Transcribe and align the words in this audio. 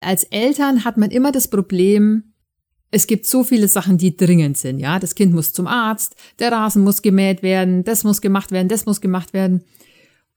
Als 0.00 0.24
Eltern 0.24 0.84
hat 0.84 0.96
man 0.96 1.10
immer 1.10 1.30
das 1.30 1.48
Problem, 1.48 2.32
es 2.90 3.06
gibt 3.06 3.26
so 3.26 3.44
viele 3.44 3.68
Sachen, 3.68 3.98
die 3.98 4.16
dringend 4.16 4.56
sind, 4.56 4.78
ja. 4.78 4.98
Das 4.98 5.14
Kind 5.14 5.32
muss 5.32 5.52
zum 5.52 5.66
Arzt, 5.66 6.16
der 6.38 6.50
Rasen 6.50 6.82
muss 6.82 7.02
gemäht 7.02 7.42
werden, 7.42 7.84
das 7.84 8.02
muss 8.02 8.20
gemacht 8.20 8.50
werden, 8.50 8.68
das 8.68 8.86
muss 8.86 9.00
gemacht 9.00 9.32
werden. 9.32 9.62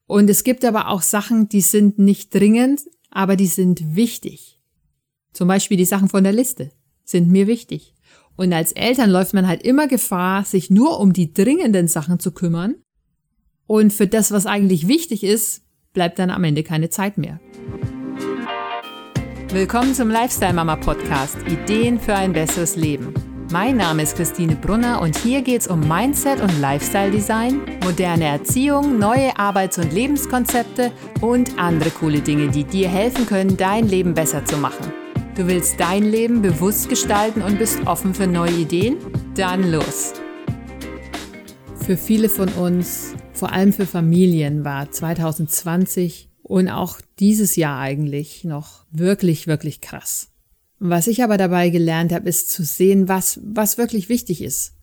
Und 0.06 0.28
es 0.28 0.44
gibt 0.44 0.64
aber 0.64 0.88
auch 0.88 1.02
Sachen, 1.02 1.48
die 1.48 1.62
sind 1.62 1.98
nicht 1.98 2.34
dringend, 2.34 2.82
aber 3.10 3.36
die 3.36 3.46
sind 3.46 3.96
wichtig. 3.96 4.60
Zum 5.32 5.48
Beispiel 5.48 5.76
die 5.76 5.84
Sachen 5.84 6.08
von 6.08 6.22
der 6.22 6.32
Liste 6.32 6.70
sind 7.04 7.30
mir 7.30 7.46
wichtig. 7.46 7.94
Und 8.36 8.52
als 8.52 8.72
Eltern 8.72 9.10
läuft 9.10 9.34
man 9.34 9.48
halt 9.48 9.62
immer 9.62 9.88
Gefahr, 9.88 10.44
sich 10.44 10.70
nur 10.70 11.00
um 11.00 11.12
die 11.12 11.32
dringenden 11.32 11.88
Sachen 11.88 12.18
zu 12.18 12.32
kümmern. 12.32 12.74
Und 13.66 13.92
für 13.92 14.06
das, 14.06 14.30
was 14.30 14.46
eigentlich 14.46 14.88
wichtig 14.88 15.24
ist, 15.24 15.62
bleibt 15.92 16.18
dann 16.18 16.30
am 16.30 16.44
Ende 16.44 16.62
keine 16.62 16.90
Zeit 16.90 17.16
mehr. 17.16 17.40
Willkommen 19.54 19.94
zum 19.94 20.10
Lifestyle 20.10 20.52
Mama 20.52 20.74
Podcast 20.74 21.36
Ideen 21.46 22.00
für 22.00 22.12
ein 22.12 22.32
besseres 22.32 22.74
Leben. 22.74 23.14
Mein 23.52 23.76
Name 23.76 24.02
ist 24.02 24.16
Christine 24.16 24.56
Brunner 24.56 25.00
und 25.00 25.16
hier 25.16 25.42
geht 25.42 25.60
es 25.60 25.68
um 25.68 25.78
Mindset 25.78 26.40
und 26.40 26.60
Lifestyle 26.60 27.12
Design, 27.12 27.60
moderne 27.84 28.24
Erziehung, 28.24 28.98
neue 28.98 29.38
Arbeits- 29.38 29.78
und 29.78 29.92
Lebenskonzepte 29.92 30.90
und 31.20 31.56
andere 31.56 31.90
coole 31.90 32.18
Dinge, 32.18 32.48
die 32.48 32.64
dir 32.64 32.88
helfen 32.88 33.26
können, 33.26 33.56
dein 33.56 33.86
Leben 33.86 34.12
besser 34.12 34.44
zu 34.44 34.56
machen. 34.56 34.92
Du 35.36 35.46
willst 35.46 35.78
dein 35.78 36.02
Leben 36.02 36.42
bewusst 36.42 36.88
gestalten 36.88 37.40
und 37.40 37.60
bist 37.60 37.86
offen 37.86 38.12
für 38.12 38.26
neue 38.26 38.54
Ideen? 38.54 38.96
Dann 39.36 39.70
los! 39.70 40.14
Für 41.76 41.96
viele 41.96 42.28
von 42.28 42.48
uns, 42.48 43.14
vor 43.32 43.52
allem 43.52 43.72
für 43.72 43.86
Familien, 43.86 44.64
war 44.64 44.90
2020 44.90 46.33
und 46.44 46.68
auch 46.68 47.00
dieses 47.18 47.56
Jahr 47.56 47.80
eigentlich 47.80 48.44
noch 48.44 48.84
wirklich, 48.92 49.46
wirklich 49.46 49.80
krass. 49.80 50.28
Was 50.78 51.06
ich 51.06 51.22
aber 51.22 51.38
dabei 51.38 51.70
gelernt 51.70 52.12
habe, 52.12 52.28
ist 52.28 52.50
zu 52.50 52.62
sehen, 52.64 53.08
was, 53.08 53.40
was 53.42 53.78
wirklich 53.78 54.10
wichtig 54.10 54.42
ist. 54.42 54.74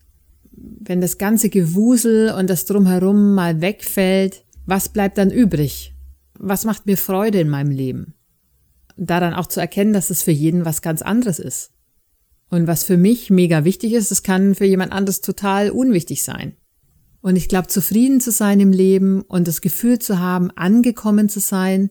Wenn 0.51 1.01
das 1.01 1.19
ganze 1.19 1.49
Gewusel 1.49 2.33
und 2.33 2.49
das 2.49 2.65
Drumherum 2.65 3.35
mal 3.35 3.61
wegfällt, 3.61 4.43
was 4.65 4.89
bleibt 4.89 5.19
dann 5.19 5.29
übrig? 5.29 5.93
Was 6.33 6.65
macht 6.65 6.87
mir 6.87 6.97
Freude 6.97 7.39
in 7.39 7.49
meinem 7.49 7.71
Leben? 7.71 8.15
Daran 8.97 9.35
auch 9.35 9.47
zu 9.47 9.59
erkennen, 9.59 9.93
dass 9.93 10.09
es 10.09 10.23
für 10.23 10.31
jeden 10.31 10.65
was 10.65 10.81
ganz 10.81 11.03
anderes 11.03 11.37
ist. 11.37 11.71
Und 12.49 12.65
was 12.65 12.83
für 12.83 12.97
mich 12.97 13.29
mega 13.29 13.63
wichtig 13.65 13.93
ist, 13.93 14.09
das 14.09 14.23
kann 14.23 14.55
für 14.55 14.65
jemand 14.65 14.91
anderes 14.91 15.21
total 15.21 15.69
unwichtig 15.69 16.23
sein. 16.23 16.57
Und 17.21 17.35
ich 17.35 17.47
glaube, 17.47 17.67
zufrieden 17.67 18.19
zu 18.19 18.31
sein 18.31 18.59
im 18.59 18.71
Leben 18.71 19.21
und 19.21 19.47
das 19.47 19.61
Gefühl 19.61 19.99
zu 19.99 20.19
haben, 20.19 20.49
angekommen 20.51 21.29
zu 21.29 21.39
sein, 21.39 21.89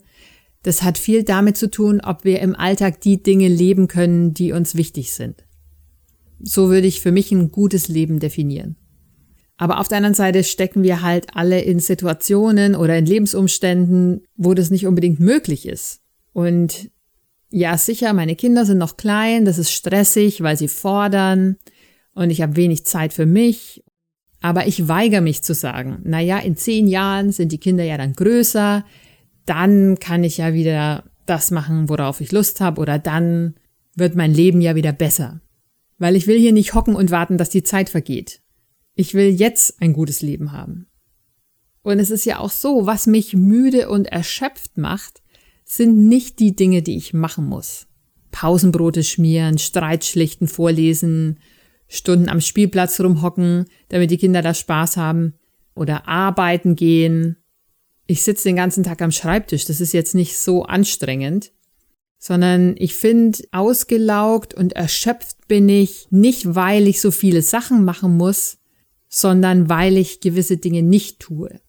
das 0.62 0.82
hat 0.82 0.98
viel 0.98 1.22
damit 1.22 1.56
zu 1.56 1.70
tun, 1.70 2.00
ob 2.00 2.24
wir 2.24 2.40
im 2.40 2.54
Alltag 2.54 3.00
die 3.00 3.22
Dinge 3.22 3.48
leben 3.48 3.88
können, 3.88 4.34
die 4.34 4.52
uns 4.52 4.74
wichtig 4.74 5.12
sind. 5.12 5.44
So 6.42 6.68
würde 6.68 6.86
ich 6.86 7.00
für 7.00 7.12
mich 7.12 7.32
ein 7.32 7.50
gutes 7.50 7.88
Leben 7.88 8.18
definieren. 8.18 8.76
Aber 9.56 9.78
auf 9.78 9.88
der 9.88 9.98
anderen 9.98 10.14
Seite 10.14 10.42
stecken 10.42 10.82
wir 10.82 11.02
halt 11.02 11.28
alle 11.34 11.60
in 11.60 11.80
Situationen 11.80 12.74
oder 12.74 12.96
in 12.96 13.06
Lebensumständen, 13.06 14.22
wo 14.36 14.54
das 14.54 14.70
nicht 14.70 14.86
unbedingt 14.86 15.20
möglich 15.20 15.66
ist. 15.66 16.00
Und 16.32 16.90
ja, 17.50 17.76
sicher, 17.76 18.12
meine 18.12 18.36
Kinder 18.36 18.64
sind 18.64 18.78
noch 18.78 18.96
klein, 18.96 19.44
das 19.44 19.58
ist 19.58 19.70
stressig, 19.70 20.42
weil 20.42 20.56
sie 20.56 20.68
fordern 20.68 21.56
und 22.14 22.30
ich 22.30 22.40
habe 22.42 22.56
wenig 22.56 22.86
Zeit 22.86 23.12
für 23.12 23.26
mich 23.26 23.82
aber 24.40 24.66
ich 24.66 24.88
weigere 24.88 25.20
mich 25.20 25.42
zu 25.42 25.54
sagen, 25.54 26.00
na 26.04 26.20
ja, 26.20 26.38
in 26.38 26.56
zehn 26.56 26.88
Jahren 26.88 27.32
sind 27.32 27.52
die 27.52 27.58
Kinder 27.58 27.84
ja 27.84 27.98
dann 27.98 28.14
größer, 28.14 28.84
dann 29.46 29.98
kann 29.98 30.24
ich 30.24 30.38
ja 30.38 30.54
wieder 30.54 31.04
das 31.26 31.50
machen, 31.50 31.88
worauf 31.88 32.20
ich 32.20 32.32
Lust 32.32 32.60
habe, 32.60 32.80
oder 32.80 32.98
dann 32.98 33.54
wird 33.94 34.14
mein 34.14 34.32
Leben 34.32 34.60
ja 34.60 34.74
wieder 34.74 34.92
besser. 34.92 35.40
Weil 35.98 36.16
ich 36.16 36.26
will 36.26 36.38
hier 36.38 36.52
nicht 36.52 36.74
hocken 36.74 36.96
und 36.96 37.10
warten, 37.10 37.36
dass 37.36 37.50
die 37.50 37.62
Zeit 37.62 37.90
vergeht. 37.90 38.40
Ich 38.94 39.14
will 39.14 39.28
jetzt 39.28 39.80
ein 39.82 39.92
gutes 39.92 40.22
Leben 40.22 40.52
haben. 40.52 40.86
Und 41.82 41.98
es 41.98 42.10
ist 42.10 42.24
ja 42.24 42.38
auch 42.38 42.50
so, 42.50 42.86
was 42.86 43.06
mich 43.06 43.34
müde 43.34 43.88
und 43.88 44.06
erschöpft 44.06 44.76
macht, 44.76 45.22
sind 45.64 46.08
nicht 46.08 46.38
die 46.38 46.56
Dinge, 46.56 46.82
die 46.82 46.96
ich 46.96 47.14
machen 47.14 47.46
muss. 47.46 47.86
Pausenbrote 48.32 49.04
schmieren, 49.04 49.58
Streit 49.58 50.04
schlichten, 50.04 50.48
vorlesen, 50.48 51.38
Stunden 51.92 52.28
am 52.28 52.40
Spielplatz 52.40 53.00
rumhocken, 53.00 53.66
damit 53.88 54.12
die 54.12 54.16
Kinder 54.16 54.42
da 54.42 54.54
Spaß 54.54 54.96
haben 54.96 55.34
oder 55.74 56.06
arbeiten 56.08 56.76
gehen. 56.76 57.36
Ich 58.06 58.22
sitze 58.22 58.44
den 58.44 58.56
ganzen 58.56 58.84
Tag 58.84 59.02
am 59.02 59.10
Schreibtisch, 59.10 59.64
das 59.64 59.80
ist 59.80 59.92
jetzt 59.92 60.14
nicht 60.14 60.38
so 60.38 60.62
anstrengend, 60.62 61.52
sondern 62.16 62.76
ich 62.78 62.94
finde, 62.94 63.40
ausgelaugt 63.50 64.54
und 64.54 64.72
erschöpft 64.74 65.48
bin 65.48 65.68
ich 65.68 66.06
nicht, 66.10 66.54
weil 66.54 66.86
ich 66.86 67.00
so 67.00 67.10
viele 67.10 67.42
Sachen 67.42 67.84
machen 67.84 68.16
muss, 68.16 68.58
sondern 69.08 69.68
weil 69.68 69.96
ich 69.96 70.20
gewisse 70.20 70.58
Dinge 70.58 70.84
nicht 70.84 71.18
tue. 71.18 71.60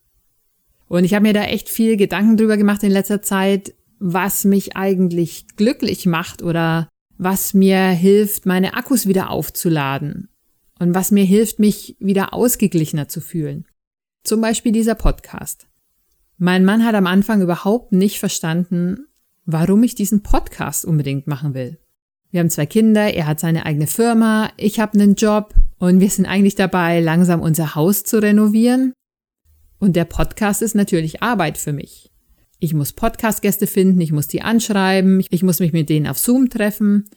Und 0.88 1.04
ich 1.04 1.16
habe 1.16 1.24
mir 1.24 1.34
da 1.34 1.46
echt 1.46 1.68
viel 1.68 1.98
Gedanken 1.98 2.38
drüber 2.38 2.58
gemacht 2.58 2.84
in 2.84 2.92
letzter 2.92 3.24
Zeit, 3.24 3.74
was 3.98 4.44
mich 4.44 4.76
eigentlich 4.76 5.46
glücklich 5.56 6.06
macht 6.06 6.44
oder 6.44 6.90
was 7.22 7.54
mir 7.54 7.90
hilft, 7.90 8.48
meine 8.48 8.74
Akkus 8.74 9.06
wieder 9.06 9.30
aufzuladen 9.30 10.30
und 10.80 10.96
was 10.96 11.12
mir 11.12 11.24
hilft, 11.24 11.60
mich 11.60 11.96
wieder 12.00 12.34
ausgeglichener 12.34 13.10
zu 13.10 13.22
fühlen. 13.22 13.68
Zum 14.24 14.42
Beispiel 14.42 14.72
dieser 14.72 14.96
Podcast. 14.96 15.68
Mein 16.40 16.66
Mann 16.66 16.84
hat 16.84 16.96
am 16.96 17.06
Anfang 17.06 17.44
überhaupt 17.44 17.92
nicht 17.92 18.18
verstanden, 18.18 19.06
warum 19.46 19.84
ich 19.84 19.94
diesen 19.94 20.24
Podcast 20.24 20.84
unbedingt 20.84 21.28
machen 21.28 21.54
will. 21.54 21.78
Wir 22.32 22.40
haben 22.40 22.50
zwei 22.50 22.66
Kinder, 22.66 23.14
er 23.14 23.28
hat 23.28 23.40
seine 23.40 23.68
eigene 23.68 23.86
Firma, 23.86 24.52
ich 24.58 24.80
habe 24.80 25.00
einen 25.00 25.14
Job 25.14 25.54
und 25.78 26.00
wir 26.00 26.10
sind 26.10 26.26
eigentlich 26.26 26.56
dabei, 26.56 27.02
langsam 27.02 27.40
unser 27.40 27.76
Haus 27.76 28.04
zu 28.04 28.20
renovieren. 28.20 28.94
Und 29.78 29.96
der 29.96 30.06
Podcast 30.06 30.64
ist 30.64 30.74
natürlich 30.74 31.22
Arbeit 31.22 31.60
für 31.60 31.72
mich. 31.72 32.11
Ich 32.64 32.76
muss 32.76 32.94
Podcast-Gäste 32.94 33.66
finden, 33.66 34.00
ich 34.02 34.12
muss 34.12 34.28
die 34.28 34.44
anschreiben, 34.44 35.26
ich 35.32 35.42
muss 35.42 35.60
mich 35.60 35.74
mit 35.74 35.90
denen 35.90 36.06
auf 36.06 36.20
Zoom 36.20 36.48
treffen 36.48 37.10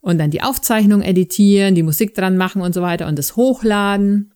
und 0.00 0.18
dann 0.18 0.32
die 0.32 0.42
Aufzeichnung 0.42 1.02
editieren, 1.02 1.76
die 1.76 1.84
Musik 1.84 2.16
dran 2.16 2.36
machen 2.36 2.62
und 2.62 2.74
so 2.74 2.82
weiter 2.82 3.06
und 3.06 3.16
das 3.16 3.36
hochladen. 3.36 4.34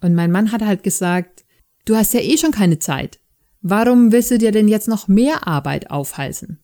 Und 0.00 0.14
mein 0.14 0.32
Mann 0.32 0.52
hat 0.52 0.62
halt 0.62 0.82
gesagt, 0.82 1.44
du 1.84 1.96
hast 1.96 2.14
ja 2.14 2.20
eh 2.20 2.38
schon 2.38 2.50
keine 2.50 2.78
Zeit. 2.78 3.20
Warum 3.60 4.10
willst 4.10 4.30
du 4.30 4.38
dir 4.38 4.52
denn 4.52 4.68
jetzt 4.68 4.88
noch 4.88 5.06
mehr 5.06 5.46
Arbeit 5.46 5.90
aufhalsen? 5.90 6.60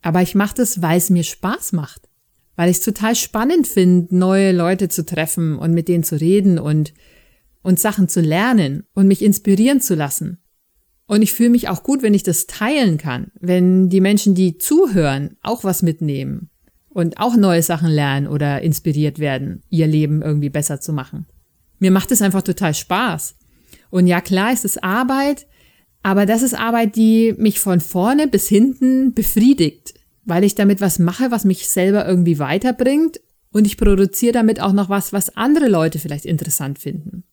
Aber 0.00 0.22
ich 0.22 0.36
mache 0.36 0.54
das, 0.54 0.80
weil 0.80 0.98
es 0.98 1.10
mir 1.10 1.24
Spaß 1.24 1.72
macht. 1.72 2.08
Weil 2.54 2.70
ich 2.70 2.76
es 2.76 2.84
total 2.84 3.16
spannend 3.16 3.66
finde, 3.66 4.14
neue 4.16 4.52
Leute 4.52 4.88
zu 4.88 5.04
treffen 5.04 5.58
und 5.58 5.74
mit 5.74 5.88
denen 5.88 6.04
zu 6.04 6.20
reden 6.20 6.60
und, 6.60 6.94
und 7.62 7.80
Sachen 7.80 8.08
zu 8.08 8.20
lernen 8.20 8.84
und 8.94 9.08
mich 9.08 9.22
inspirieren 9.22 9.80
zu 9.80 9.96
lassen. 9.96 10.39
Und 11.10 11.22
ich 11.22 11.32
fühle 11.32 11.50
mich 11.50 11.68
auch 11.68 11.82
gut, 11.82 12.02
wenn 12.02 12.14
ich 12.14 12.22
das 12.22 12.46
teilen 12.46 12.96
kann, 12.96 13.32
wenn 13.40 13.88
die 13.88 14.00
Menschen, 14.00 14.36
die 14.36 14.58
zuhören, 14.58 15.36
auch 15.42 15.64
was 15.64 15.82
mitnehmen 15.82 16.50
und 16.88 17.18
auch 17.18 17.34
neue 17.34 17.64
Sachen 17.64 17.90
lernen 17.90 18.28
oder 18.28 18.62
inspiriert 18.62 19.18
werden, 19.18 19.64
ihr 19.70 19.88
Leben 19.88 20.22
irgendwie 20.22 20.50
besser 20.50 20.80
zu 20.80 20.92
machen. 20.92 21.26
Mir 21.80 21.90
macht 21.90 22.12
es 22.12 22.22
einfach 22.22 22.42
total 22.42 22.74
Spaß. 22.74 23.34
Und 23.90 24.06
ja, 24.06 24.20
klar 24.20 24.52
ist 24.52 24.64
es 24.64 24.78
Arbeit, 24.78 25.48
aber 26.04 26.26
das 26.26 26.42
ist 26.42 26.54
Arbeit, 26.54 26.94
die 26.94 27.34
mich 27.36 27.58
von 27.58 27.80
vorne 27.80 28.28
bis 28.28 28.46
hinten 28.46 29.12
befriedigt, 29.12 29.94
weil 30.24 30.44
ich 30.44 30.54
damit 30.54 30.80
was 30.80 31.00
mache, 31.00 31.32
was 31.32 31.44
mich 31.44 31.66
selber 31.66 32.06
irgendwie 32.06 32.38
weiterbringt 32.38 33.20
und 33.50 33.66
ich 33.66 33.78
produziere 33.78 34.32
damit 34.32 34.60
auch 34.60 34.72
noch 34.72 34.88
was, 34.88 35.12
was 35.12 35.36
andere 35.36 35.66
Leute 35.66 35.98
vielleicht 35.98 36.24
interessant 36.24 36.78
finden. 36.78 37.24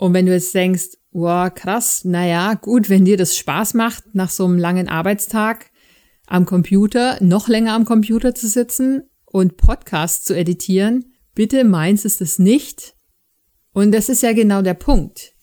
Und 0.00 0.14
wenn 0.14 0.24
du 0.24 0.32
jetzt 0.32 0.54
denkst, 0.54 0.96
wow, 1.12 1.52
krass, 1.54 2.06
naja, 2.06 2.54
gut, 2.54 2.88
wenn 2.88 3.04
dir 3.04 3.18
das 3.18 3.36
Spaß 3.36 3.74
macht, 3.74 4.14
nach 4.14 4.30
so 4.30 4.46
einem 4.46 4.56
langen 4.56 4.88
Arbeitstag 4.88 5.66
am 6.26 6.46
Computer, 6.46 7.18
noch 7.22 7.48
länger 7.48 7.74
am 7.74 7.84
Computer 7.84 8.34
zu 8.34 8.48
sitzen 8.48 9.02
und 9.26 9.58
Podcasts 9.58 10.24
zu 10.24 10.34
editieren, 10.34 11.12
bitte 11.34 11.64
meins 11.64 12.06
ist 12.06 12.22
es 12.22 12.38
nicht. 12.38 12.94
Und 13.74 13.92
das 13.92 14.08
ist 14.08 14.22
ja 14.22 14.32
genau 14.32 14.62
der 14.62 14.72
Punkt. 14.72 15.34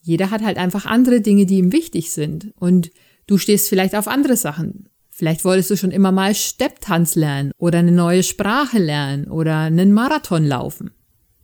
Jeder 0.00 0.30
hat 0.30 0.42
halt 0.42 0.56
einfach 0.56 0.86
andere 0.86 1.20
Dinge, 1.20 1.44
die 1.44 1.58
ihm 1.58 1.70
wichtig 1.70 2.10
sind. 2.10 2.54
Und 2.56 2.90
du 3.26 3.36
stehst 3.36 3.68
vielleicht 3.68 3.94
auf 3.94 4.08
andere 4.08 4.38
Sachen. 4.38 4.88
Vielleicht 5.10 5.44
wolltest 5.44 5.72
du 5.72 5.76
schon 5.76 5.90
immer 5.90 6.10
mal 6.10 6.34
Stepptanz 6.34 7.16
lernen 7.16 7.52
oder 7.58 7.80
eine 7.80 7.92
neue 7.92 8.22
Sprache 8.22 8.78
lernen 8.78 9.28
oder 9.28 9.58
einen 9.58 9.92
Marathon 9.92 10.46
laufen. 10.46 10.90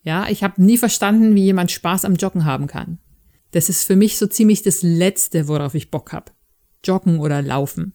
Ja, 0.07 0.29
ich 0.29 0.45
habe 0.45 0.63
nie 0.63 0.79
verstanden, 0.79 1.35
wie 1.35 1.43
jemand 1.43 1.73
Spaß 1.73 2.05
am 2.05 2.15
Joggen 2.15 2.45
haben 2.45 2.69
kann. 2.69 2.99
Das 3.51 3.69
ist 3.69 3.83
für 3.83 3.97
mich 3.97 4.19
so 4.19 4.29
ziemlich 4.29 4.63
das 4.63 4.83
Letzte, 4.83 5.49
worauf 5.49 5.75
ich 5.75 5.91
Bock 5.91 6.13
hab. 6.13 6.33
Joggen 6.85 7.19
oder 7.19 7.43
laufen. 7.43 7.93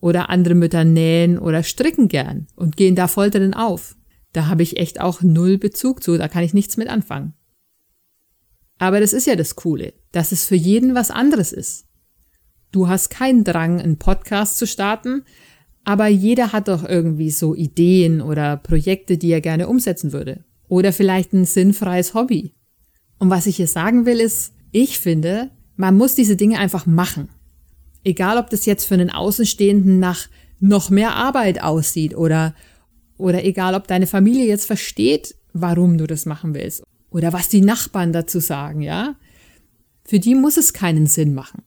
Oder 0.00 0.30
andere 0.30 0.56
Mütter 0.56 0.82
nähen 0.82 1.38
oder 1.38 1.62
stricken 1.62 2.08
gern 2.08 2.48
und 2.56 2.76
gehen 2.76 2.96
da 2.96 3.06
voll 3.06 3.30
drin 3.30 3.54
auf. 3.54 3.96
Da 4.32 4.48
habe 4.48 4.64
ich 4.64 4.78
echt 4.78 5.00
auch 5.00 5.22
null 5.22 5.58
Bezug 5.58 6.02
zu, 6.02 6.18
da 6.18 6.26
kann 6.26 6.42
ich 6.42 6.54
nichts 6.54 6.76
mit 6.76 6.88
anfangen. 6.88 7.34
Aber 8.78 8.98
das 8.98 9.12
ist 9.12 9.28
ja 9.28 9.36
das 9.36 9.54
Coole, 9.54 9.94
dass 10.10 10.32
es 10.32 10.44
für 10.44 10.56
jeden 10.56 10.96
was 10.96 11.12
anderes 11.12 11.52
ist. 11.52 11.86
Du 12.72 12.88
hast 12.88 13.10
keinen 13.10 13.44
Drang, 13.44 13.80
einen 13.80 13.98
Podcast 13.98 14.58
zu 14.58 14.66
starten, 14.66 15.22
Aber 15.84 16.08
jeder 16.08 16.52
hat 16.52 16.66
doch 16.66 16.82
irgendwie 16.82 17.30
so 17.30 17.54
Ideen 17.54 18.20
oder 18.20 18.56
Projekte, 18.56 19.18
die 19.18 19.30
er 19.30 19.40
gerne 19.40 19.68
umsetzen 19.68 20.12
würde. 20.12 20.44
Oder 20.68 20.92
vielleicht 20.92 21.32
ein 21.32 21.44
sinnfreies 21.44 22.14
Hobby. 22.14 22.54
Und 23.18 23.30
was 23.30 23.46
ich 23.46 23.56
hier 23.56 23.68
sagen 23.68 24.06
will, 24.06 24.20
ist, 24.20 24.52
ich 24.72 24.98
finde, 24.98 25.50
man 25.76 25.96
muss 25.96 26.14
diese 26.14 26.36
Dinge 26.36 26.58
einfach 26.58 26.86
machen. 26.86 27.28
Egal, 28.04 28.38
ob 28.38 28.50
das 28.50 28.66
jetzt 28.66 28.84
für 28.84 28.94
einen 28.94 29.10
Außenstehenden 29.10 29.98
nach 29.98 30.28
noch 30.58 30.90
mehr 30.90 31.14
Arbeit 31.14 31.62
aussieht 31.62 32.16
oder, 32.16 32.54
oder 33.18 33.44
egal, 33.44 33.74
ob 33.74 33.86
deine 33.86 34.06
Familie 34.06 34.46
jetzt 34.46 34.66
versteht, 34.66 35.34
warum 35.52 35.98
du 35.98 36.06
das 36.06 36.26
machen 36.26 36.54
willst 36.54 36.82
oder 37.10 37.32
was 37.32 37.48
die 37.48 37.62
Nachbarn 37.62 38.12
dazu 38.12 38.40
sagen, 38.40 38.82
ja. 38.82 39.16
Für 40.04 40.20
die 40.20 40.34
muss 40.34 40.56
es 40.56 40.72
keinen 40.72 41.06
Sinn 41.06 41.34
machen. 41.34 41.62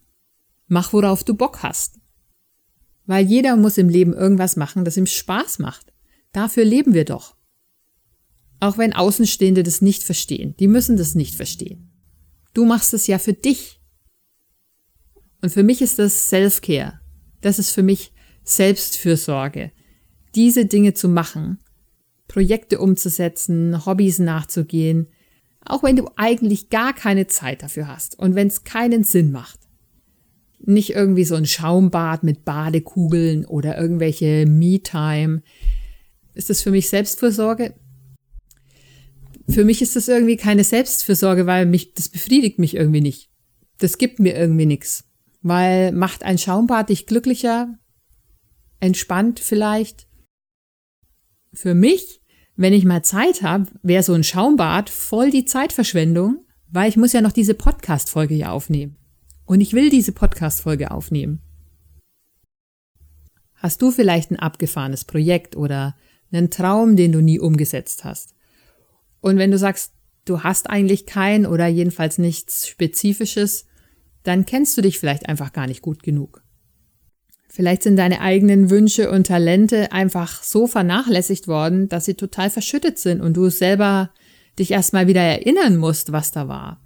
Mach, 0.68 0.94
worauf 0.94 1.24
du 1.24 1.34
Bock 1.34 1.64
hast. 1.64 2.00
Weil 3.06 3.26
jeder 3.26 3.58
muss 3.58 3.78
im 3.78 3.90
Leben 3.90 4.14
irgendwas 4.14 4.56
machen, 4.56 4.86
das 4.86 4.96
ihm 4.96 5.08
Spaß 5.08 5.60
macht. 5.60 5.92
Dafür 6.32 6.64
leben 6.64 6.94
wir 6.94 7.04
doch. 7.04 7.36
Auch 8.60 8.78
wenn 8.78 8.94
Außenstehende 8.94 9.64
das 9.64 9.82
nicht 9.82 10.04
verstehen. 10.04 10.56
Die 10.60 10.68
müssen 10.68 10.98
das 10.98 11.16
nicht 11.16 11.36
verstehen. 11.36 11.92
Du 12.54 12.66
machst 12.66 12.94
es 12.94 13.08
ja 13.08 13.20
für 13.20 13.34
dich. 13.34 13.80
Und 15.42 15.52
für 15.52 15.64
mich 15.64 15.82
ist 15.82 16.00
das 16.00 16.30
Self-Care. 16.30 17.00
Das 17.42 17.60
ist 17.60 17.72
für 17.72 17.84
mich 17.84 18.12
Selbstfürsorge. 18.44 19.72
Diese 20.36 20.66
Dinge 20.66 20.94
zu 20.94 21.08
machen, 21.08 21.60
Projekte 22.28 22.80
umzusetzen, 22.80 23.86
Hobbys 23.86 24.20
nachzugehen, 24.20 25.08
auch 25.66 25.84
wenn 25.84 25.96
du 25.96 26.08
eigentlich 26.16 26.70
gar 26.70 26.94
keine 26.94 27.28
Zeit 27.28 27.64
dafür 27.64 27.88
hast 27.88 28.18
und 28.18 28.36
wenn 28.36 28.48
es 28.48 28.64
keinen 28.64 29.04
Sinn 29.04 29.32
macht. 29.32 29.60
Nicht 30.60 30.92
irgendwie 30.92 31.24
so 31.24 31.36
ein 31.36 31.46
Schaumbad 31.46 32.24
mit 32.24 32.44
Badekugeln 32.44 33.46
oder 33.46 33.78
irgendwelche 33.78 34.46
Me-Time. 34.46 35.42
Ist 36.34 36.50
das 36.50 36.62
für 36.62 36.72
mich 36.72 36.90
Selbstfürsorge? 36.90 37.74
Für 39.50 39.66
mich 39.66 39.82
ist 39.82 39.96
das 39.96 40.08
irgendwie 40.08 40.38
keine 40.38 40.64
Selbstfürsorge, 40.64 41.48
weil 41.48 41.66
mich, 41.66 41.94
das 41.96 42.10
befriedigt 42.10 42.60
mich 42.60 42.76
irgendwie 42.76 43.02
nicht. 43.02 43.32
Das 43.80 43.98
gibt 43.98 44.20
mir 44.20 44.36
irgendwie 44.36 44.68
nichts. 44.68 45.06
Weil 45.42 45.92
macht 45.92 46.24
ein 46.24 46.38
Schaumbad 46.38 46.90
dich 46.90 47.08
glücklicher? 47.08 47.80
Entspannt 48.80 49.40
vielleicht? 49.40 50.08
Für 51.52 51.74
mich, 51.74 52.22
wenn 52.56 52.74
ich 52.74 52.86
mal 52.86 53.04
Zeit 53.04 53.42
habe, 53.42 53.68
wäre 53.82 54.04
so 54.04 54.14
ein 54.14 54.24
Schaumbad 54.24 54.90
voll 54.90 55.32
die 55.32 55.46
Zeitverschwendung, 55.46 56.46
weil 56.68 56.90
ich 56.90 56.98
muss 56.98 57.14
ja 57.14 57.22
noch 57.22 57.32
diese 57.32 57.56
Podcast-Folge 57.56 58.36
hier 58.36 58.52
aufnehmen. 58.52 58.98
Und 59.46 59.62
ich 59.62 59.74
will 59.74 59.90
diese 59.90 60.12
Podcast-Folge 60.12 60.92
aufnehmen. 60.92 61.42
Hast 63.56 63.82
du 63.82 63.90
vielleicht 63.90 64.30
ein 64.30 64.40
abgefahrenes 64.40 65.06
Projekt 65.06 65.58
oder 65.58 65.96
einen 66.32 66.52
Traum, 66.52 66.96
den 66.96 67.12
du 67.12 67.22
nie 67.22 67.40
umgesetzt 67.40 68.04
hast? 68.04 68.36
Und 69.22 69.38
wenn 69.38 69.52
du 69.52 69.58
sagst, 69.58 69.94
du 70.26 70.44
hast 70.44 70.70
eigentlich 70.70 71.06
kein 71.06 71.46
oder 71.46 71.68
jedenfalls 71.68 72.18
nichts 72.18 72.68
Spezifisches, 72.68 73.66
dann 74.24 74.46
kennst 74.46 74.78
du 74.78 74.82
dich 74.82 75.00
vielleicht 75.00 75.28
einfach 75.28 75.54
gar 75.54 75.68
nicht 75.68 75.82
gut 75.82 76.04
genug. 76.04 76.44
Vielleicht 77.48 77.84
sind 77.84 77.96
deine 77.96 78.22
eigenen 78.22 78.70
Wünsche 78.70 79.10
und 79.10 79.26
Talente 79.26 79.92
einfach 79.92 80.44
so 80.44 80.68
vernachlässigt 80.68 81.48
worden, 81.48 81.90
dass 81.90 82.06
sie 82.06 82.14
total 82.14 82.50
verschüttet 82.50 83.00
sind 83.00 83.22
und 83.22 83.36
du 83.36 83.50
selber 83.50 84.12
dich 84.60 84.72
erstmal 84.72 85.08
wieder 85.08 85.22
erinnern 85.22 85.78
musst, 85.78 86.12
was 86.12 86.32
da 86.32 86.48
war. 86.48 86.80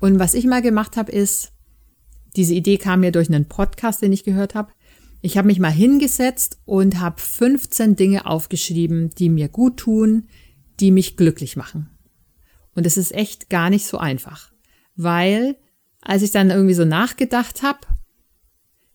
Und 0.00 0.18
was 0.18 0.34
ich 0.34 0.46
mal 0.46 0.62
gemacht 0.62 0.96
habe, 0.96 1.12
ist, 1.12 1.52
diese 2.36 2.54
Idee 2.54 2.78
kam 2.78 3.00
mir 3.00 3.12
durch 3.12 3.28
einen 3.28 3.46
Podcast, 3.46 4.02
den 4.02 4.12
ich 4.12 4.24
gehört 4.24 4.54
habe. 4.54 4.72
Ich 5.20 5.36
habe 5.36 5.46
mich 5.46 5.60
mal 5.60 5.70
hingesetzt 5.70 6.58
und 6.64 6.98
habe 7.00 7.20
15 7.20 7.96
Dinge 7.96 8.26
aufgeschrieben, 8.26 9.10
die 9.10 9.28
mir 9.28 9.48
gut 9.48 9.76
tun, 9.76 10.28
die 10.80 10.90
mich 10.90 11.16
glücklich 11.16 11.56
machen. 11.56 11.90
Und 12.74 12.86
es 12.86 12.96
ist 12.96 13.12
echt 13.12 13.50
gar 13.50 13.70
nicht 13.70 13.86
so 13.86 13.98
einfach, 13.98 14.52
weil 14.96 15.56
als 16.00 16.22
ich 16.22 16.32
dann 16.32 16.50
irgendwie 16.50 16.74
so 16.74 16.84
nachgedacht 16.84 17.62
habe, 17.62 17.78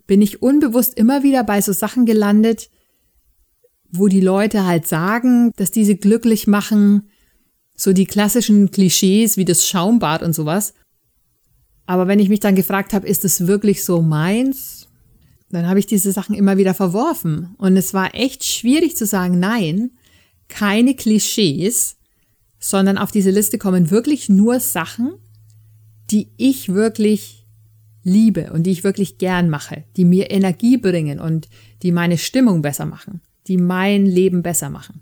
bin 0.07 0.21
ich 0.21 0.41
unbewusst 0.41 0.97
immer 0.97 1.23
wieder 1.23 1.43
bei 1.43 1.61
so 1.61 1.73
Sachen 1.73 2.05
gelandet, 2.05 2.69
wo 3.89 4.07
die 4.07 4.21
Leute 4.21 4.65
halt 4.65 4.87
sagen, 4.87 5.51
dass 5.55 5.71
diese 5.71 5.95
glücklich 5.95 6.47
machen, 6.47 7.09
so 7.75 7.93
die 7.93 8.05
klassischen 8.05 8.71
Klischees 8.71 9.37
wie 9.37 9.45
das 9.45 9.67
Schaumbad 9.67 10.23
und 10.23 10.33
sowas. 10.33 10.73
Aber 11.87 12.07
wenn 12.07 12.19
ich 12.19 12.29
mich 12.29 12.41
dann 12.41 12.55
gefragt 12.55 12.93
habe, 12.93 13.07
ist 13.07 13.25
es 13.25 13.47
wirklich 13.47 13.83
so 13.83 14.01
meins, 14.01 14.87
dann 15.49 15.67
habe 15.67 15.79
ich 15.79 15.85
diese 15.85 16.11
Sachen 16.11 16.35
immer 16.35 16.57
wieder 16.57 16.73
verworfen. 16.73 17.55
Und 17.57 17.77
es 17.77 17.93
war 17.93 18.13
echt 18.13 18.43
schwierig 18.43 18.95
zu 18.95 19.05
sagen, 19.05 19.39
nein, 19.39 19.91
keine 20.49 20.95
Klischees, 20.95 21.97
sondern 22.59 22.97
auf 22.97 23.11
diese 23.11 23.31
Liste 23.31 23.57
kommen 23.57 23.89
wirklich 23.89 24.29
nur 24.29 24.59
Sachen, 24.59 25.13
die 26.11 26.29
ich 26.37 26.73
wirklich 26.73 27.45
liebe 28.03 28.51
und 28.53 28.63
die 28.63 28.71
ich 28.71 28.83
wirklich 28.83 29.17
gern 29.17 29.49
mache, 29.49 29.83
die 29.95 30.05
mir 30.05 30.31
Energie 30.31 30.77
bringen 30.77 31.19
und 31.19 31.49
die 31.83 31.91
meine 31.91 32.17
Stimmung 32.17 32.61
besser 32.61 32.85
machen, 32.85 33.21
die 33.47 33.57
mein 33.57 34.05
Leben 34.05 34.43
besser 34.43 34.69
machen. 34.69 35.01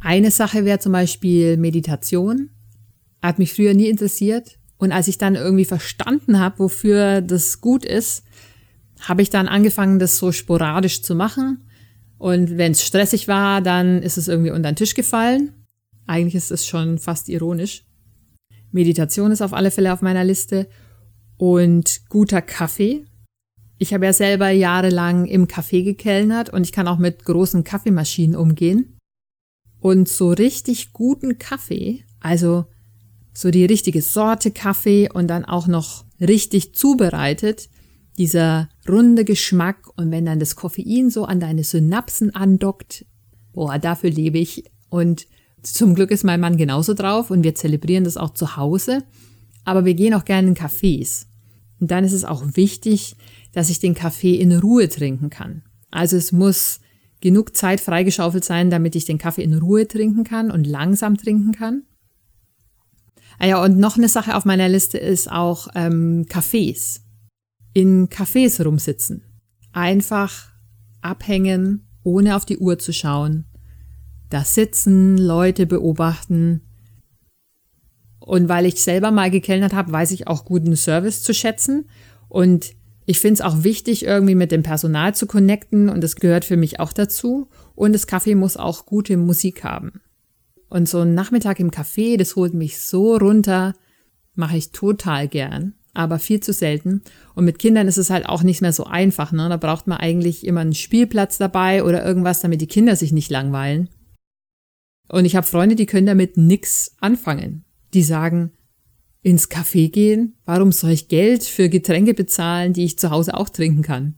Eine 0.00 0.30
Sache 0.30 0.64
wäre 0.64 0.78
zum 0.78 0.92
Beispiel 0.92 1.56
Meditation. 1.56 2.50
Hat 3.20 3.38
mich 3.38 3.52
früher 3.52 3.74
nie 3.74 3.88
interessiert. 3.88 4.57
Und 4.78 4.92
als 4.92 5.08
ich 5.08 5.18
dann 5.18 5.34
irgendwie 5.34 5.64
verstanden 5.64 6.38
habe, 6.38 6.60
wofür 6.60 7.20
das 7.20 7.60
gut 7.60 7.84
ist, 7.84 8.24
habe 9.00 9.22
ich 9.22 9.30
dann 9.30 9.48
angefangen, 9.48 9.98
das 9.98 10.16
so 10.18 10.32
sporadisch 10.32 11.02
zu 11.02 11.14
machen. 11.14 11.68
Und 12.16 12.56
wenn 12.56 12.72
es 12.72 12.84
stressig 12.84 13.28
war, 13.28 13.60
dann 13.60 14.02
ist 14.02 14.18
es 14.18 14.28
irgendwie 14.28 14.50
unter 14.50 14.70
den 14.70 14.76
Tisch 14.76 14.94
gefallen. 14.94 15.52
Eigentlich 16.06 16.34
ist 16.34 16.50
es 16.50 16.66
schon 16.66 16.98
fast 16.98 17.28
ironisch. 17.28 17.84
Meditation 18.70 19.30
ist 19.30 19.42
auf 19.42 19.52
alle 19.52 19.70
Fälle 19.70 19.92
auf 19.92 20.02
meiner 20.02 20.24
Liste 20.24 20.68
und 21.36 22.08
guter 22.08 22.42
Kaffee. 22.42 23.04
Ich 23.78 23.94
habe 23.94 24.06
ja 24.06 24.12
selber 24.12 24.50
jahrelang 24.50 25.26
im 25.26 25.46
Café 25.46 25.84
gekellnert 25.84 26.50
und 26.50 26.64
ich 26.64 26.72
kann 26.72 26.88
auch 26.88 26.98
mit 26.98 27.24
großen 27.24 27.62
Kaffeemaschinen 27.62 28.36
umgehen. 28.36 28.98
Und 29.80 30.08
so 30.08 30.30
richtig 30.30 30.92
guten 30.92 31.38
Kaffee, 31.38 32.04
also 32.18 32.66
so 33.32 33.50
die 33.50 33.64
richtige 33.64 34.02
Sorte 34.02 34.50
Kaffee 34.50 35.08
und 35.12 35.28
dann 35.28 35.44
auch 35.44 35.66
noch 35.66 36.04
richtig 36.20 36.74
zubereitet, 36.74 37.68
dieser 38.16 38.68
runde 38.88 39.24
Geschmack 39.24 39.88
und 39.96 40.10
wenn 40.10 40.26
dann 40.26 40.40
das 40.40 40.56
Koffein 40.56 41.10
so 41.10 41.24
an 41.24 41.38
deine 41.38 41.62
Synapsen 41.62 42.34
andockt, 42.34 43.06
boah, 43.52 43.78
dafür 43.78 44.10
lebe 44.10 44.38
ich 44.38 44.64
und 44.88 45.26
zum 45.62 45.94
Glück 45.94 46.10
ist 46.10 46.24
mein 46.24 46.40
Mann 46.40 46.56
genauso 46.56 46.94
drauf 46.94 47.30
und 47.30 47.42
wir 47.42 47.54
zelebrieren 47.54 48.04
das 48.04 48.16
auch 48.16 48.30
zu 48.30 48.56
Hause. 48.56 49.04
Aber 49.64 49.84
wir 49.84 49.94
gehen 49.94 50.14
auch 50.14 50.24
gerne 50.24 50.48
in 50.48 50.54
Cafés. 50.54 51.26
Und 51.80 51.90
dann 51.90 52.04
ist 52.04 52.12
es 52.12 52.24
auch 52.24 52.42
wichtig, 52.54 53.16
dass 53.52 53.70
ich 53.70 53.80
den 53.80 53.94
Kaffee 53.94 54.34
in 54.34 54.52
Ruhe 54.52 54.88
trinken 54.88 55.30
kann. 55.30 55.62
Also 55.90 56.16
es 56.16 56.32
muss 56.32 56.80
genug 57.20 57.56
Zeit 57.56 57.80
freigeschaufelt 57.80 58.44
sein, 58.44 58.70
damit 58.70 58.94
ich 58.94 59.04
den 59.04 59.18
Kaffee 59.18 59.42
in 59.42 59.54
Ruhe 59.54 59.86
trinken 59.86 60.24
kann 60.24 60.50
und 60.50 60.66
langsam 60.66 61.16
trinken 61.16 61.52
kann. 61.52 61.82
Ah 63.38 63.46
ja, 63.46 63.62
und 63.62 63.78
noch 63.78 63.96
eine 63.96 64.08
Sache 64.08 64.36
auf 64.36 64.44
meiner 64.44 64.68
Liste 64.68 64.98
ist 64.98 65.30
auch 65.30 65.68
ähm, 65.74 66.26
Cafés. 66.28 67.00
In 67.72 68.08
Cafés 68.08 68.62
rumsitzen. 68.62 69.22
Einfach 69.72 70.48
abhängen, 71.00 71.86
ohne 72.02 72.34
auf 72.34 72.44
die 72.44 72.58
Uhr 72.58 72.78
zu 72.78 72.92
schauen 72.92 73.44
da 74.30 74.44
sitzen, 74.44 75.16
Leute 75.16 75.66
beobachten. 75.66 76.62
Und 78.18 78.48
weil 78.48 78.66
ich 78.66 78.82
selber 78.82 79.10
mal 79.10 79.30
gekellnert 79.30 79.72
habe, 79.72 79.92
weiß 79.92 80.10
ich 80.10 80.26
auch 80.26 80.44
guten 80.44 80.76
Service 80.76 81.22
zu 81.22 81.32
schätzen. 81.32 81.88
Und 82.28 82.74
ich 83.06 83.20
finde 83.20 83.34
es 83.34 83.40
auch 83.40 83.64
wichtig, 83.64 84.04
irgendwie 84.04 84.34
mit 84.34 84.52
dem 84.52 84.62
Personal 84.62 85.14
zu 85.14 85.26
connecten 85.26 85.88
und 85.88 86.02
das 86.02 86.16
gehört 86.16 86.44
für 86.44 86.58
mich 86.58 86.78
auch 86.78 86.92
dazu. 86.92 87.48
Und 87.74 87.94
das 87.94 88.06
Café 88.06 88.36
muss 88.36 88.58
auch 88.58 88.84
gute 88.84 89.16
Musik 89.16 89.64
haben. 89.64 90.02
Und 90.68 90.88
so 90.88 91.00
ein 91.00 91.14
Nachmittag 91.14 91.60
im 91.60 91.70
Café, 91.70 92.16
das 92.18 92.36
holt 92.36 92.54
mich 92.54 92.78
so 92.78 93.16
runter, 93.16 93.74
mache 94.34 94.56
ich 94.56 94.72
total 94.72 95.28
gern, 95.28 95.74
aber 95.94 96.18
viel 96.18 96.40
zu 96.40 96.52
selten. 96.52 97.02
Und 97.34 97.44
mit 97.44 97.58
Kindern 97.58 97.88
ist 97.88 97.96
es 97.96 98.10
halt 98.10 98.26
auch 98.26 98.42
nicht 98.42 98.60
mehr 98.60 98.72
so 98.72 98.84
einfach. 98.84 99.32
Ne? 99.32 99.48
Da 99.48 99.56
braucht 99.56 99.86
man 99.86 99.98
eigentlich 99.98 100.46
immer 100.46 100.60
einen 100.60 100.74
Spielplatz 100.74 101.38
dabei 101.38 101.82
oder 101.84 102.04
irgendwas, 102.04 102.40
damit 102.40 102.60
die 102.60 102.66
Kinder 102.66 102.96
sich 102.96 103.12
nicht 103.12 103.30
langweilen. 103.30 103.88
Und 105.08 105.24
ich 105.24 105.36
habe 105.36 105.46
Freunde, 105.46 105.74
die 105.74 105.86
können 105.86 106.06
damit 106.06 106.36
nix 106.36 106.94
anfangen. 107.00 107.64
Die 107.94 108.02
sagen, 108.02 108.52
ins 109.22 109.50
Café 109.50 109.90
gehen? 109.90 110.36
Warum 110.44 110.72
soll 110.72 110.90
ich 110.90 111.08
Geld 111.08 111.44
für 111.44 111.68
Getränke 111.68 112.14
bezahlen, 112.14 112.72
die 112.72 112.84
ich 112.84 112.98
zu 112.98 113.10
Hause 113.10 113.34
auch 113.34 113.48
trinken 113.48 113.82
kann? 113.82 114.16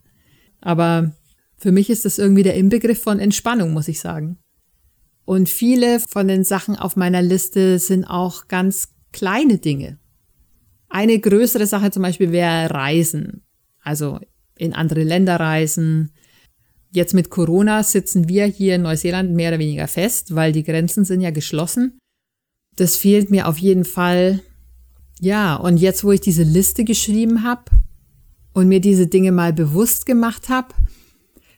Aber 0.61 1.15
für 1.57 1.73
mich 1.73 1.91
ist 1.91 2.05
das 2.05 2.19
irgendwie 2.19 2.43
der 2.43 2.55
Inbegriff 2.55 3.03
von 3.03 3.19
Entspannung, 3.19 3.73
muss 3.73 3.89
ich 3.89 4.01
sagen. 4.01 4.39
Und 5.31 5.49
viele 5.49 6.01
von 6.01 6.27
den 6.27 6.43
Sachen 6.43 6.75
auf 6.75 6.97
meiner 6.97 7.23
Liste 7.23 7.79
sind 7.79 8.05
auch 8.05 8.49
ganz 8.49 8.89
kleine 9.13 9.59
Dinge. 9.59 10.01
Eine 10.89 11.21
größere 11.21 11.69
Sache 11.69 11.93
zum 11.93 12.03
Beispiel 12.03 12.33
wäre 12.33 12.75
Reisen. 12.75 13.45
Also 13.81 14.19
in 14.59 14.73
andere 14.73 15.05
Länder 15.05 15.39
reisen. 15.39 16.11
Jetzt 16.91 17.15
mit 17.15 17.31
Corona 17.31 17.85
sitzen 17.85 18.29
wir 18.29 18.47
hier 18.47 18.75
in 18.75 18.83
Neuseeland 18.83 19.31
mehr 19.31 19.51
oder 19.51 19.61
weniger 19.61 19.87
fest, 19.87 20.35
weil 20.35 20.51
die 20.51 20.65
Grenzen 20.65 21.05
sind 21.05 21.21
ja 21.21 21.31
geschlossen. 21.31 22.01
Das 22.75 22.97
fehlt 22.97 23.31
mir 23.31 23.47
auf 23.47 23.59
jeden 23.59 23.85
Fall. 23.85 24.41
Ja, 25.21 25.55
und 25.55 25.77
jetzt, 25.77 26.03
wo 26.03 26.11
ich 26.11 26.21
diese 26.21 26.43
Liste 26.43 26.83
geschrieben 26.83 27.45
habe 27.45 27.71
und 28.53 28.67
mir 28.67 28.81
diese 28.81 29.07
Dinge 29.07 29.31
mal 29.31 29.53
bewusst 29.53 30.07
gemacht 30.07 30.49
habe, 30.49 30.75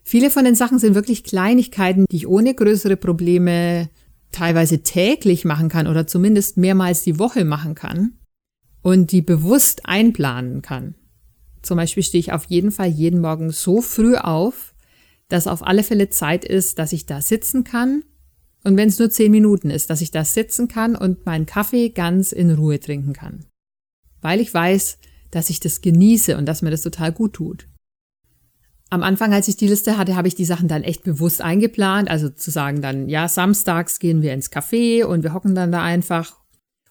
viele 0.02 0.30
von 0.30 0.44
den 0.44 0.54
Sachen 0.54 0.78
sind 0.78 0.94
wirklich 0.94 1.24
Kleinigkeiten, 1.24 2.06
die 2.10 2.16
ich 2.16 2.28
ohne 2.28 2.54
größere 2.54 2.96
Probleme 2.96 3.90
teilweise 4.30 4.82
täglich 4.82 5.44
machen 5.44 5.68
kann 5.68 5.86
oder 5.86 6.06
zumindest 6.06 6.56
mehrmals 6.56 7.02
die 7.04 7.18
Woche 7.18 7.44
machen 7.44 7.74
kann 7.74 8.18
und 8.82 9.12
die 9.12 9.22
bewusst 9.22 9.82
einplanen 9.84 10.62
kann. 10.62 10.94
Zum 11.62 11.76
Beispiel 11.76 12.02
stehe 12.02 12.20
ich 12.20 12.32
auf 12.32 12.46
jeden 12.46 12.72
Fall 12.72 12.88
jeden 12.88 13.20
Morgen 13.20 13.50
so 13.50 13.80
früh 13.80 14.16
auf, 14.16 14.74
dass 15.28 15.46
auf 15.46 15.64
alle 15.64 15.84
Fälle 15.84 16.10
Zeit 16.10 16.44
ist, 16.44 16.78
dass 16.78 16.92
ich 16.92 17.06
da 17.06 17.20
sitzen 17.22 17.64
kann. 17.64 18.04
Und 18.64 18.76
wenn 18.76 18.88
es 18.88 18.98
nur 18.98 19.10
zehn 19.10 19.30
Minuten 19.30 19.70
ist, 19.70 19.88
dass 19.88 20.00
ich 20.00 20.10
da 20.10 20.24
sitzen 20.24 20.68
kann 20.68 20.96
und 20.96 21.24
meinen 21.24 21.46
Kaffee 21.46 21.90
ganz 21.90 22.32
in 22.32 22.50
Ruhe 22.50 22.80
trinken 22.80 23.12
kann. 23.12 23.46
Weil 24.20 24.40
ich 24.40 24.52
weiß, 24.52 24.98
dass 25.30 25.50
ich 25.50 25.60
das 25.60 25.80
genieße 25.80 26.36
und 26.36 26.46
dass 26.46 26.62
mir 26.62 26.70
das 26.70 26.82
total 26.82 27.12
gut 27.12 27.34
tut. 27.34 27.68
Am 28.92 29.02
Anfang, 29.02 29.32
als 29.32 29.48
ich 29.48 29.56
die 29.56 29.68
Liste 29.68 29.96
hatte, 29.96 30.16
habe 30.16 30.28
ich 30.28 30.34
die 30.34 30.44
Sachen 30.44 30.68
dann 30.68 30.82
echt 30.82 31.02
bewusst 31.02 31.40
eingeplant. 31.40 32.10
Also 32.10 32.28
zu 32.28 32.50
sagen 32.50 32.82
dann, 32.82 33.08
ja, 33.08 33.26
samstags 33.26 33.98
gehen 33.98 34.20
wir 34.20 34.34
ins 34.34 34.52
Café 34.52 35.04
und 35.06 35.22
wir 35.22 35.32
hocken 35.32 35.54
dann 35.54 35.72
da 35.72 35.82
einfach 35.82 36.36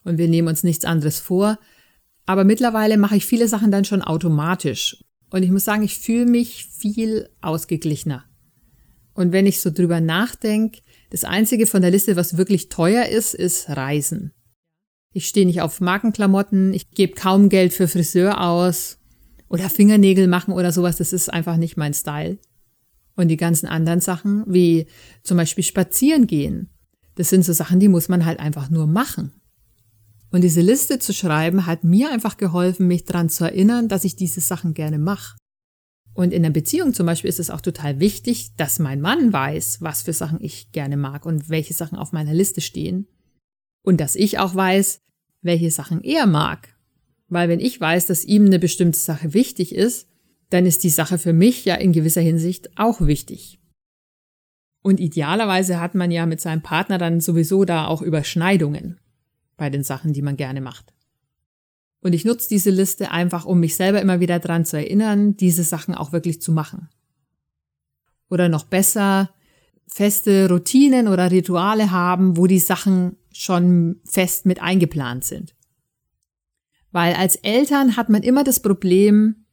und 0.04 0.18
wir 0.18 0.28
nehmen 0.28 0.48
uns 0.48 0.64
nichts 0.64 0.84
anderes 0.84 1.20
vor. 1.20 1.60
Aber 2.26 2.44
mittlerweile 2.44 2.98
mache 2.98 3.18
ich 3.18 3.28
viele 3.28 3.48
Sachen 3.48 3.70
dann 3.70 3.86
schon 3.86 4.02
automatisch. 4.02 5.04
Und 5.30 5.44
ich 5.44 5.52
muss 5.52 5.64
sagen, 5.64 5.84
ich 5.84 6.00
fühle 6.00 6.26
mich 6.26 6.66
viel 6.76 7.30
ausgeglichener. 7.40 8.26
Und 9.14 9.32
wenn 9.32 9.46
ich 9.46 9.62
so 9.62 9.70
drüber 9.70 10.02
nachdenke, 10.02 10.82
das 11.12 11.24
Einzige 11.24 11.68
von 11.68 11.84
der 11.84 11.92
Liste, 11.92 12.16
was 12.16 12.36
wirklich 12.36 12.70
teuer 12.70 13.06
ist, 13.06 13.36
ist 13.36 13.70
Reisen. 13.70 14.34
Ich 15.14 15.28
stehe 15.28 15.46
nicht 15.46 15.62
auf 15.62 15.82
Markenklamotten, 15.82 16.74
ich 16.74 16.90
gebe 16.90 17.14
kaum 17.14 17.50
Geld 17.50 17.74
für 17.74 17.88
Friseur 17.88 18.42
aus 18.42 18.98
oder 19.52 19.70
Fingernägel 19.70 20.28
machen 20.28 20.54
oder 20.54 20.72
sowas, 20.72 20.96
das 20.96 21.12
ist 21.12 21.32
einfach 21.32 21.58
nicht 21.58 21.76
mein 21.76 21.94
Style. 21.94 22.40
Und 23.18 23.28
die 23.28 23.38
ganzen 23.38 23.68
anderen 23.68 24.00
Sachen, 24.00 24.46
wie 24.48 24.88
zum 25.24 25.36
Beispiel 25.36 25.66
spazieren 25.66 26.26
gehen, 26.26 26.70
das 27.16 27.30
sind 27.30 27.44
so 27.44 27.52
Sachen, 27.52 27.82
die 27.82 27.90
muss 27.90 28.08
man 28.08 28.26
halt 28.26 28.40
einfach 28.40 28.70
nur 28.70 28.88
machen. 28.88 29.34
Und 30.32 30.46
diese 30.46 30.62
Liste 30.62 31.00
zu 31.00 31.14
schreiben 31.14 31.66
hat 31.66 31.84
mir 31.84 32.12
einfach 32.12 32.38
geholfen, 32.38 32.88
mich 32.88 33.04
daran 33.04 33.28
zu 33.28 33.44
erinnern, 33.44 33.90
dass 33.90 34.06
ich 34.06 34.16
diese 34.16 34.40
Sachen 34.40 34.74
gerne 34.74 34.98
mache. 34.98 35.36
Und 36.14 36.32
in 36.32 36.44
der 36.44 36.50
Beziehung 36.50 36.94
zum 36.94 37.06
Beispiel 37.06 37.30
ist 37.30 37.40
es 37.40 37.50
auch 37.50 37.60
total 37.60 38.00
wichtig, 38.00 38.56
dass 38.56 38.80
mein 38.80 39.02
Mann 39.02 39.34
weiß, 39.34 39.82
was 39.82 40.04
für 40.04 40.14
Sachen 40.14 40.42
ich 40.42 40.72
gerne 40.72 40.96
mag 40.96 41.26
und 41.26 41.50
welche 41.50 41.74
Sachen 41.74 41.98
auf 41.98 42.14
meiner 42.14 42.34
Liste 42.34 42.62
stehen. 42.62 43.08
Und 43.84 44.00
dass 44.00 44.16
ich 44.16 44.40
auch 44.40 44.56
weiß, 44.56 45.02
welche 45.42 45.72
Sachen 45.72 46.02
er 46.04 46.26
mag. 46.26 46.71
Weil 47.32 47.48
wenn 47.48 47.62
ich 47.62 47.80
weiß, 47.80 48.08
dass 48.08 48.26
ihm 48.26 48.46
eine 48.46 48.60
bestimmte 48.60 49.00
Sache 49.00 49.34
wichtig 49.34 49.74
ist, 49.74 50.10
dann 50.50 50.66
ist 50.66 50.84
die 50.84 50.90
Sache 50.90 51.18
für 51.18 51.32
mich 51.32 51.64
ja 51.64 51.76
in 51.76 51.94
gewisser 51.94 52.20
Hinsicht 52.20 52.78
auch 52.78 53.00
wichtig. 53.00 53.58
Und 54.82 55.00
idealerweise 55.00 55.80
hat 55.80 55.96
man 55.96 56.12
ja 56.12 56.26
mit 56.26 56.42
seinem 56.42 56.62
Partner 56.62 56.98
dann 56.98 57.22
sowieso 57.22 57.64
da 57.64 57.88
auch 57.88 58.02
Überschneidungen 58.02 59.00
bei 59.56 59.70
den 59.70 59.82
Sachen, 59.82 60.12
die 60.12 60.22
man 60.22 60.36
gerne 60.36 60.60
macht. 60.60 60.94
Und 62.02 62.12
ich 62.12 62.26
nutze 62.26 62.50
diese 62.50 62.70
Liste 62.70 63.12
einfach, 63.12 63.46
um 63.46 63.62
mich 63.62 63.78
selber 63.78 64.02
immer 64.02 64.20
wieder 64.20 64.40
daran 64.40 64.66
zu 64.66 64.76
erinnern, 64.76 65.38
diese 65.38 65.64
Sachen 65.64 65.96
auch 65.96 66.12
wirklich 66.12 66.42
zu 66.42 66.52
machen. 66.52 66.90
Oder 68.30 68.50
noch 68.50 68.66
besser, 68.66 69.30
feste 69.88 70.50
Routinen 70.50 71.08
oder 71.08 71.32
Rituale 71.32 71.92
haben, 71.92 72.36
wo 72.36 72.46
die 72.46 72.60
Sachen 72.60 73.16
schon 73.32 74.02
fest 74.04 74.46
mit 74.46 74.62
eingeplant 74.62 75.24
sind. 75.24 75.56
Weil 76.92 77.14
als 77.16 77.38
Eltern 77.38 77.96
hat 77.96 78.10
man 78.10 78.24
immer 78.24 78.44
das 78.44 78.62
Problem, 78.62 79.46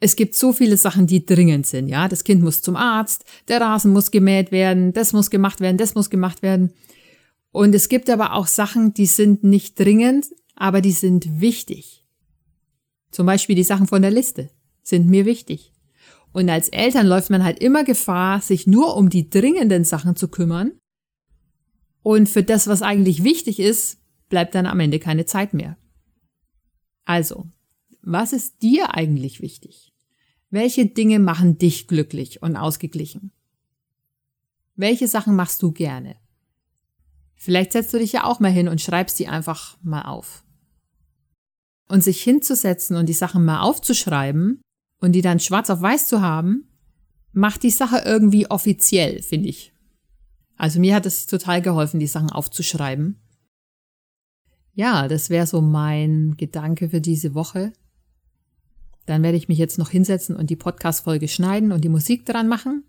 es 0.00 0.16
gibt 0.16 0.34
so 0.34 0.52
viele 0.52 0.76
Sachen, 0.76 1.06
die 1.06 1.26
dringend 1.26 1.66
sind, 1.66 1.88
ja. 1.88 2.08
Das 2.08 2.24
Kind 2.24 2.42
muss 2.42 2.62
zum 2.62 2.76
Arzt, 2.76 3.24
der 3.48 3.60
Rasen 3.60 3.92
muss 3.92 4.10
gemäht 4.10 4.52
werden, 4.52 4.92
das 4.92 5.12
muss 5.12 5.30
gemacht 5.30 5.60
werden, 5.60 5.76
das 5.76 5.94
muss 5.94 6.10
gemacht 6.10 6.42
werden. 6.42 6.72
Und 7.50 7.74
es 7.74 7.88
gibt 7.88 8.08
aber 8.10 8.34
auch 8.34 8.46
Sachen, 8.46 8.94
die 8.94 9.06
sind 9.06 9.42
nicht 9.44 9.78
dringend, 9.78 10.26
aber 10.54 10.80
die 10.80 10.92
sind 10.92 11.40
wichtig. 11.40 12.04
Zum 13.10 13.26
Beispiel 13.26 13.56
die 13.56 13.64
Sachen 13.64 13.86
von 13.86 14.02
der 14.02 14.10
Liste 14.10 14.50
sind 14.82 15.08
mir 15.08 15.24
wichtig. 15.24 15.72
Und 16.32 16.50
als 16.50 16.68
Eltern 16.68 17.06
läuft 17.06 17.30
man 17.30 17.42
halt 17.42 17.58
immer 17.58 17.84
Gefahr, 17.84 18.40
sich 18.40 18.66
nur 18.66 18.96
um 18.96 19.08
die 19.08 19.30
dringenden 19.30 19.84
Sachen 19.84 20.14
zu 20.14 20.28
kümmern. 20.28 20.72
Und 22.02 22.28
für 22.28 22.42
das, 22.42 22.68
was 22.68 22.82
eigentlich 22.82 23.24
wichtig 23.24 23.58
ist, 23.60 23.98
bleibt 24.28 24.54
dann 24.54 24.66
am 24.66 24.78
Ende 24.80 24.98
keine 24.98 25.24
Zeit 25.24 25.54
mehr. 25.54 25.76
Also, 27.08 27.46
was 28.02 28.34
ist 28.34 28.60
dir 28.60 28.94
eigentlich 28.94 29.40
wichtig? 29.40 29.94
Welche 30.50 30.84
Dinge 30.84 31.18
machen 31.18 31.56
dich 31.56 31.88
glücklich 31.88 32.42
und 32.42 32.54
ausgeglichen? 32.54 33.32
Welche 34.76 35.08
Sachen 35.08 35.34
machst 35.34 35.62
du 35.62 35.72
gerne? 35.72 36.16
Vielleicht 37.34 37.72
setzt 37.72 37.94
du 37.94 37.98
dich 37.98 38.12
ja 38.12 38.24
auch 38.24 38.40
mal 38.40 38.50
hin 38.50 38.68
und 38.68 38.82
schreibst 38.82 39.18
die 39.18 39.26
einfach 39.26 39.78
mal 39.82 40.02
auf. 40.02 40.44
Und 41.88 42.04
sich 42.04 42.22
hinzusetzen 42.22 42.94
und 42.94 43.08
die 43.08 43.14
Sachen 43.14 43.42
mal 43.42 43.60
aufzuschreiben 43.60 44.60
und 45.00 45.12
die 45.12 45.22
dann 45.22 45.40
schwarz 45.40 45.70
auf 45.70 45.80
weiß 45.80 46.08
zu 46.08 46.20
haben, 46.20 46.68
macht 47.32 47.62
die 47.62 47.70
Sache 47.70 48.02
irgendwie 48.04 48.50
offiziell, 48.50 49.22
finde 49.22 49.48
ich. 49.48 49.72
Also 50.58 50.78
mir 50.78 50.94
hat 50.94 51.06
es 51.06 51.26
total 51.26 51.62
geholfen, 51.62 52.00
die 52.00 52.06
Sachen 52.06 52.28
aufzuschreiben 52.28 53.18
ja, 54.78 55.08
das 55.08 55.28
wäre 55.28 55.44
so 55.44 55.60
mein 55.60 56.36
Gedanke 56.36 56.90
für 56.90 57.00
diese 57.00 57.34
Woche. 57.34 57.72
Dann 59.06 59.24
werde 59.24 59.36
ich 59.36 59.48
mich 59.48 59.58
jetzt 59.58 59.76
noch 59.76 59.90
hinsetzen 59.90 60.36
und 60.36 60.50
die 60.50 60.56
Podcast-Folge 60.56 61.26
schneiden 61.26 61.72
und 61.72 61.82
die 61.82 61.88
Musik 61.88 62.24
dran 62.24 62.46
machen. 62.46 62.84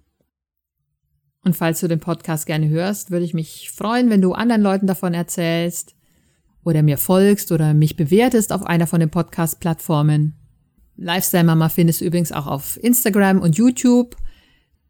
Und 1.44 1.56
falls 1.56 1.80
du 1.80 1.88
den 1.88 2.00
Podcast 2.00 2.46
gerne 2.46 2.70
hörst, 2.70 3.10
würde 3.10 3.26
ich 3.26 3.34
mich 3.34 3.72
freuen, 3.72 4.12
wenn 4.12 4.22
du 4.22 4.34
anderen 4.34 4.62
Leuten 4.62 4.86
davon 4.86 5.16
erzählst 5.16 5.96
oder 6.64 6.84
mir 6.84 7.00
folgst 7.00 7.52
oder 7.52 7.74
mich 7.74 7.96
bewertest 7.96 8.54
auf 8.54 8.62
einer 8.62 8.86
von 8.86 9.00
den 9.00 9.10
Podcast-Plattformen. 9.10 10.36
Lifestyle 10.96 11.44
Mama 11.44 11.70
findest 11.70 12.02
du 12.02 12.06
übrigens 12.06 12.32
auch 12.32 12.46
auf 12.46 12.78
Instagram 12.84 13.42
und 13.42 13.58
YouTube. 13.58 14.16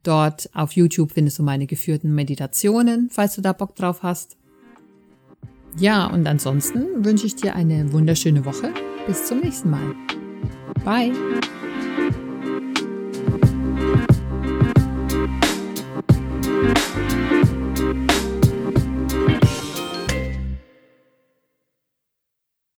Dort 0.04 0.50
auf 0.54 0.74
YouTube 0.74 1.14
findest 1.14 1.40
du 1.40 1.44
meine 1.44 1.66
geführten 1.66 2.14
Meditationen, 2.14 3.10
falls 3.10 3.36
du 3.36 3.42
da 3.42 3.54
Bock 3.54 3.78
drauf 3.78 4.04
hast. 4.04 4.36
Ja, 5.78 6.08
und 6.08 6.28
ansonsten 6.28 7.06
wünsche 7.06 7.28
ich 7.28 7.36
dir 7.36 7.56
eine 7.56 7.92
wunderschöne 7.94 8.46
Woche. 8.46 8.74
Bis 9.08 9.26
zum 9.26 9.40
nächsten 9.40 9.70
Mal. 9.70 9.96
Bye. 10.84 11.14